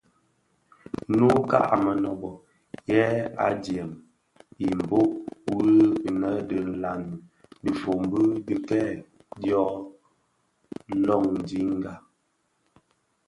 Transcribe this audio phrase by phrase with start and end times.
[1.09, 2.29] Nnouka a Mënōbō
[2.93, 3.03] yè
[3.47, 3.91] adyèm
[4.65, 5.09] i mbōg
[5.51, 5.75] wui
[6.07, 7.13] inne dhi nlaňi
[7.63, 8.85] dhifombi di kidèè
[9.41, 9.61] dyo
[11.05, 11.93] londinga.